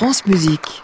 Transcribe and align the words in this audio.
France 0.00 0.24
Musique. 0.24 0.82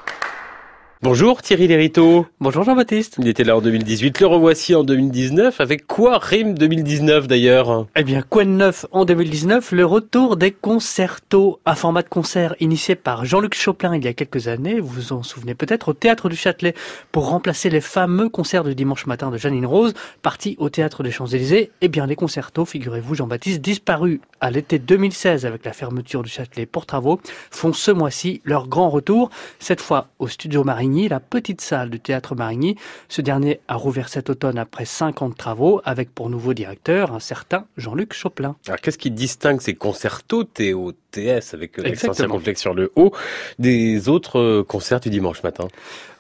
Bonjour 1.03 1.43
Thierry 1.43 1.69
Lériteau. 1.69 2.25
Bonjour 2.41 2.65
Jean-Baptiste. 2.65 3.17
Il 3.19 3.29
était 3.29 3.45
là 3.45 3.55
en 3.55 3.61
2018, 3.61 4.19
le 4.21 4.27
revoici 4.29 4.75
en 4.75 4.83
2019. 4.83 5.61
Avec 5.61 5.87
quoi 5.87 6.17
rime 6.17 6.55
2019 6.55 7.29
d'ailleurs? 7.29 7.87
Eh 7.97 8.03
bien, 8.03 8.23
quoi 8.23 8.47
de 8.47 8.51
neuf 8.51 8.87
en 8.93 9.05
2019 9.05 9.73
Le 9.73 9.85
retour 9.85 10.39
des 10.39 10.53
concertos, 10.53 11.61
un 11.67 11.75
format 11.75 12.03
de 12.03 12.09
concert 12.09 12.55
initié 12.61 12.95
par 12.95 13.27
Jean-Luc 13.27 13.55
Choplin 13.55 13.95
il 13.95 14.07
y 14.07 14.09
a 14.09 14.15
quelques 14.15 14.49
années, 14.49 14.81
vous 14.81 14.89
vous 14.89 15.13
en 15.13 15.23
souvenez 15.23 15.55
peut-être, 15.55 15.89
au 15.89 15.93
Théâtre 15.93 16.31
du 16.31 16.37
Châtelet, 16.37 16.75
pour 17.13 17.29
remplacer 17.29 17.69
les 17.69 17.83
fameux 17.83 18.31
concerts 18.31 18.65
du 18.65 18.75
dimanche 18.75 19.05
matin 19.05 19.31
de 19.31 19.37
Janine 19.37 19.67
Rose, 19.67 19.93
partis 20.23 20.57
au 20.59 20.71
Théâtre 20.71 21.03
des 21.03 21.11
Champs-Élysées. 21.11 21.73
Eh 21.83 21.89
bien, 21.89 22.07
les 22.07 22.17
concertos, 22.17 22.65
figurez-vous 22.65 23.15
Jean-Baptiste, 23.15 23.61
disparus 23.61 24.19
à 24.41 24.51
l'été 24.51 24.79
2016 24.79 25.45
avec 25.45 25.67
la 25.67 25.75
fermeture 25.75 26.23
du 26.23 26.31
Châtelet 26.31 26.65
pour 26.65 26.87
travaux, 26.87 27.21
font 27.51 27.75
ce 27.75 27.91
mois-ci 27.91 28.41
leur 28.45 28.67
grand 28.67 28.89
retour, 28.89 29.29
cette 29.59 29.83
fois 29.83 30.09
au 30.19 30.29
Studio 30.29 30.65
Marigny 30.87 31.09
la 31.09 31.19
petite 31.19 31.61
salle 31.61 31.91
du 31.91 31.99
théâtre 31.99 32.37
Marigny. 32.37 32.77
Ce 33.09 33.21
dernier 33.21 33.59
a 33.67 33.75
rouvert 33.75 34.09
cet 34.09 34.31
automne 34.31 34.57
après 34.57 34.85
cinq 34.85 35.21
ans 35.21 35.29
de 35.29 35.35
travaux, 35.35 35.81
avec 35.85 36.15
pour 36.15 36.31
nouveau 36.31 36.55
directeur 36.55 37.13
un 37.13 37.19
certain 37.19 37.65
Jean-Luc 37.77 38.13
Choplin. 38.13 38.55
Alors 38.69 38.81
qu'est-ce 38.81 38.99
qui 38.99 39.11
distingue 39.11 39.61
ces 39.61 39.75
concertos 39.75 40.45
TOTS 40.45 41.55
avec 41.55 41.79
l'accent 41.79 42.13
circonflexe 42.13 42.61
sur 42.61 42.73
le 42.73 42.93
haut 42.95 43.13
des 43.59 44.09
autres 44.09 44.63
concerts 44.63 45.01
du 45.01 45.11
dimanche 45.11 45.43
matin? 45.43 45.67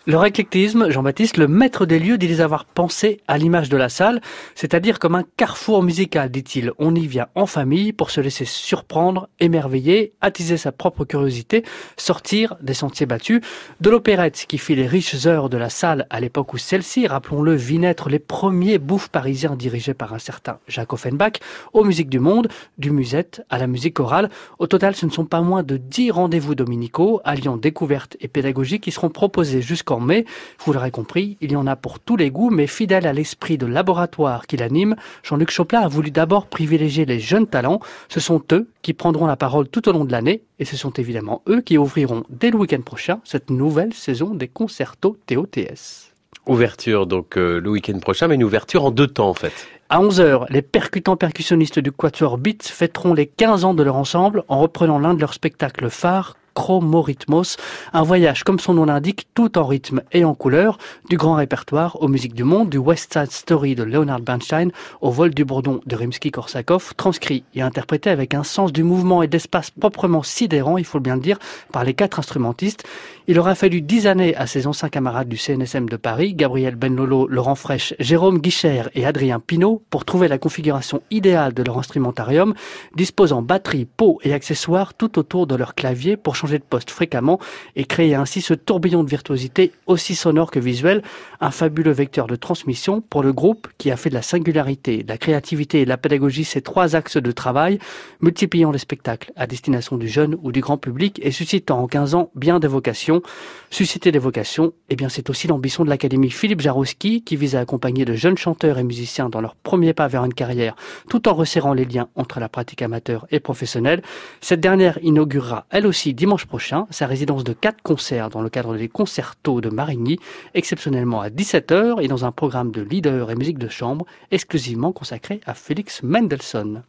Leur 0.06 0.24
éclectisme, 0.24 0.88
Jean-Baptiste, 0.88 1.36
le 1.36 1.48
maître 1.48 1.84
des 1.84 1.98
lieux 1.98 2.16
dit 2.16 2.28
les 2.28 2.40
avoir 2.40 2.64
pensés 2.64 3.20
à 3.26 3.38
l'image 3.38 3.68
de 3.68 3.76
la 3.76 3.88
salle, 3.88 4.20
c'est-à-dire 4.54 5.00
comme 5.00 5.16
un 5.16 5.24
carrefour 5.36 5.82
musical, 5.82 6.30
dit-il. 6.30 6.70
On 6.78 6.94
y 6.94 7.08
vient 7.08 7.26
en 7.34 7.46
famille 7.46 7.92
pour 7.92 8.10
se 8.10 8.20
laisser 8.20 8.44
surprendre, 8.44 9.28
émerveiller, 9.40 10.12
attiser 10.20 10.58
sa 10.58 10.70
propre 10.70 11.04
curiosité, 11.04 11.64
sortir 11.96 12.54
des 12.60 12.72
sentiers 12.72 13.06
battus. 13.06 13.40
De 13.80 13.90
l'opérette 13.90 14.46
qui 14.46 14.58
fit 14.58 14.76
les 14.76 14.86
riches 14.86 15.26
heures 15.26 15.48
de 15.48 15.56
la 15.56 15.70
salle 15.70 16.06
à 16.08 16.20
l'époque 16.20 16.54
où 16.54 16.58
celle-ci, 16.58 17.08
rappelons-le, 17.08 17.54
vit 17.54 17.80
naître 17.80 18.08
les 18.08 18.20
premiers 18.20 18.78
bouffes 18.78 19.08
parisiens 19.08 19.56
dirigés 19.56 19.94
par 19.94 20.14
un 20.14 20.20
certain 20.20 20.58
Jacques 20.68 20.92
Offenbach, 20.92 21.40
aux 21.72 21.82
musiques 21.82 22.10
du 22.10 22.20
monde, 22.20 22.46
du 22.78 22.92
musette 22.92 23.42
à 23.50 23.58
la 23.58 23.66
musique 23.66 23.94
chorale. 23.94 24.30
Au 24.60 24.68
total, 24.68 24.94
ce 24.94 25.04
ne 25.04 25.10
sont 25.10 25.24
pas 25.24 25.40
moins 25.40 25.64
de 25.64 25.76
dix 25.76 26.12
rendez-vous 26.12 26.54
dominicaux, 26.54 27.20
alliant 27.24 27.56
découverte 27.56 28.16
et 28.20 28.28
pédagogie 28.28 28.78
qui 28.78 28.92
seront 28.92 29.10
proposés 29.10 29.62
jusqu'en 29.62 29.95
mais 30.00 30.24
Vous 30.64 30.72
l'aurez 30.72 30.90
compris, 30.90 31.36
il 31.40 31.52
y 31.52 31.56
en 31.56 31.66
a 31.66 31.76
pour 31.76 32.00
tous 32.00 32.16
les 32.16 32.30
goûts, 32.30 32.50
mais 32.50 32.66
fidèle 32.66 33.06
à 33.06 33.12
l'esprit 33.12 33.58
de 33.58 33.66
laboratoire 33.66 34.46
qui 34.46 34.56
l'anime, 34.56 34.96
Jean-Luc 35.22 35.50
Choplin 35.50 35.80
a 35.80 35.88
voulu 35.88 36.10
d'abord 36.10 36.46
privilégier 36.46 37.04
les 37.04 37.20
jeunes 37.20 37.46
talents. 37.46 37.80
Ce 38.08 38.20
sont 38.20 38.42
eux 38.52 38.68
qui 38.82 38.92
prendront 38.92 39.26
la 39.26 39.36
parole 39.36 39.68
tout 39.68 39.88
au 39.88 39.92
long 39.92 40.04
de 40.04 40.12
l'année, 40.12 40.42
et 40.58 40.64
ce 40.64 40.76
sont 40.76 40.92
évidemment 40.92 41.42
eux 41.48 41.60
qui 41.60 41.78
ouvriront 41.78 42.24
dès 42.30 42.50
le 42.50 42.58
week-end 42.58 42.82
prochain 42.82 43.20
cette 43.24 43.50
nouvelle 43.50 43.92
saison 43.92 44.34
des 44.34 44.48
concertos 44.48 45.16
TOTS. 45.26 46.12
Ouverture 46.46 47.06
donc 47.06 47.36
euh, 47.36 47.60
le 47.60 47.70
week-end 47.70 47.98
prochain, 47.98 48.28
mais 48.28 48.36
une 48.36 48.44
ouverture 48.44 48.84
en 48.84 48.92
deux 48.92 49.08
temps 49.08 49.28
en 49.28 49.34
fait. 49.34 49.52
À 49.88 50.00
11h, 50.00 50.46
les 50.50 50.62
percutants 50.62 51.16
percussionnistes 51.16 51.78
du 51.78 51.92
Quatuor 51.92 52.38
Beats 52.38 52.62
fêteront 52.62 53.14
les 53.14 53.26
15 53.26 53.64
ans 53.64 53.74
de 53.74 53.82
leur 53.82 53.96
ensemble 53.96 54.44
en 54.48 54.58
reprenant 54.58 54.98
l'un 54.98 55.14
de 55.14 55.20
leurs 55.20 55.34
spectacles 55.34 55.90
phares, 55.90 56.36
Chromorhythmos, 56.56 57.58
un 57.92 58.02
voyage 58.02 58.42
comme 58.42 58.58
son 58.58 58.74
nom 58.74 58.86
l'indique, 58.86 59.28
tout 59.34 59.58
en 59.58 59.66
rythme 59.66 60.02
et 60.10 60.24
en 60.24 60.34
couleur, 60.34 60.78
du 61.10 61.18
grand 61.18 61.34
répertoire 61.34 62.02
aux 62.02 62.08
musiques 62.08 62.34
du 62.34 62.44
monde, 62.44 62.70
du 62.70 62.78
West 62.78 63.12
Side 63.12 63.30
Story 63.30 63.74
de 63.74 63.82
Leonard 63.82 64.20
Bernstein 64.20 64.70
au 65.02 65.10
vol 65.10 65.34
du 65.34 65.44
bourdon 65.44 65.80
de 65.84 65.94
Rimsky-Korsakov, 65.94 66.94
transcrit 66.96 67.44
et 67.54 67.60
interprété 67.60 68.08
avec 68.08 68.32
un 68.32 68.42
sens 68.42 68.72
du 68.72 68.82
mouvement 68.82 69.22
et 69.22 69.28
d'espace 69.28 69.70
proprement 69.70 70.22
sidérant, 70.22 70.78
il 70.78 70.86
faut 70.86 70.98
bien 70.98 71.16
le 71.16 71.20
dire, 71.20 71.38
par 71.72 71.84
les 71.84 71.94
quatre 71.94 72.18
instrumentistes. 72.18 72.84
Il 73.28 73.38
aura 73.38 73.54
fallu 73.54 73.82
dix 73.82 74.06
années 74.06 74.34
à 74.36 74.46
ses 74.46 74.66
anciens 74.66 74.88
camarades 74.88 75.28
du 75.28 75.36
CNSM 75.36 75.88
de 75.88 75.96
Paris, 75.96 76.34
Gabriel 76.34 76.76
Benlolo, 76.76 77.26
Laurent 77.28 77.54
Fraîche, 77.54 77.92
Jérôme 77.98 78.38
Guicher 78.38 78.84
et 78.94 79.04
Adrien 79.04 79.40
Pinault, 79.40 79.82
pour 79.90 80.04
trouver 80.04 80.28
la 80.28 80.38
configuration 80.38 81.02
idéale 81.10 81.52
de 81.52 81.62
leur 81.62 81.78
instrumentarium, 81.78 82.54
disposant 82.94 83.42
batterie, 83.42 83.84
peau 83.84 84.20
et 84.22 84.32
accessoires 84.32 84.94
tout 84.94 85.18
autour 85.18 85.46
de 85.46 85.54
leur 85.54 85.74
clavier 85.74 86.16
pour 86.16 86.36
changer 86.36 86.45
de 86.52 86.58
poste 86.58 86.90
fréquemment 86.90 87.38
et 87.74 87.84
créer 87.84 88.14
ainsi 88.14 88.40
ce 88.40 88.54
tourbillon 88.54 89.04
de 89.04 89.10
virtuosité 89.10 89.72
aussi 89.86 90.14
sonore 90.14 90.50
que 90.50 90.58
visuel, 90.58 91.02
un 91.40 91.50
fabuleux 91.50 91.92
vecteur 91.92 92.26
de 92.26 92.36
transmission 92.36 93.00
pour 93.00 93.22
le 93.22 93.32
groupe 93.32 93.68
qui 93.78 93.90
a 93.90 93.96
fait 93.96 94.10
de 94.10 94.14
la 94.14 94.22
singularité, 94.22 95.02
de 95.02 95.08
la 95.08 95.18
créativité 95.18 95.80
et 95.80 95.84
de 95.84 95.88
la 95.88 95.96
pédagogie 95.96 96.44
ses 96.44 96.62
trois 96.62 96.96
axes 96.96 97.16
de 97.16 97.32
travail, 97.32 97.78
multipliant 98.20 98.70
les 98.70 98.78
spectacles 98.78 99.32
à 99.36 99.46
destination 99.46 99.96
du 99.96 100.08
jeune 100.08 100.36
ou 100.42 100.52
du 100.52 100.60
grand 100.60 100.78
public 100.78 101.20
et 101.22 101.30
suscitant 101.30 101.80
en 101.80 101.86
15 101.86 102.14
ans 102.14 102.30
bien 102.34 102.58
des 102.58 102.68
vocations. 102.68 103.22
Susciter 103.70 104.12
des 104.12 104.18
vocations, 104.18 104.72
eh 104.88 104.96
bien 104.96 105.08
c'est 105.08 105.28
aussi 105.30 105.48
l'ambition 105.48 105.84
de 105.84 105.88
l'Académie 105.88 106.30
Philippe 106.30 106.60
Jarowski 106.60 107.22
qui 107.22 107.36
vise 107.36 107.56
à 107.56 107.60
accompagner 107.60 108.04
de 108.04 108.14
jeunes 108.14 108.38
chanteurs 108.38 108.78
et 108.78 108.84
musiciens 108.84 109.28
dans 109.28 109.40
leur 109.40 109.54
premier 109.54 109.92
pas 109.92 110.08
vers 110.08 110.24
une 110.24 110.34
carrière 110.34 110.76
tout 111.08 111.28
en 111.28 111.34
resserrant 111.34 111.74
les 111.74 111.84
liens 111.84 112.08
entre 112.14 112.40
la 112.40 112.48
pratique 112.48 112.82
amateur 112.82 113.26
et 113.30 113.40
professionnelle. 113.40 114.02
Cette 114.40 114.60
dernière 114.60 114.98
inaugurera 115.02 115.66
elle 115.70 115.86
aussi 115.86 116.14
prochain 116.44 116.86
sa 116.90 117.06
résidence 117.06 117.44
de 117.44 117.52
quatre 117.52 117.82
concerts 117.82 118.28
dans 118.28 118.42
le 118.42 118.50
cadre 118.50 118.76
des 118.76 118.88
concertos 118.88 119.60
de 119.60 119.70
Marigny, 119.70 120.18
exceptionnellement 120.54 121.20
à 121.20 121.30
17h 121.30 122.02
et 122.02 122.08
dans 122.08 122.24
un 122.24 122.32
programme 122.32 122.70
de 122.70 122.82
leader 122.82 123.30
et 123.30 123.34
musique 123.34 123.58
de 123.58 123.68
chambre 123.68 124.04
exclusivement 124.30 124.92
consacré 124.92 125.40
à 125.46 125.54
Félix 125.54 126.02
Mendelssohn. 126.02 126.82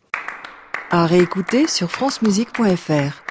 À 0.90 1.06
réécouter 1.06 1.68
sur 1.68 1.92
francemusique.fr. 1.92 3.27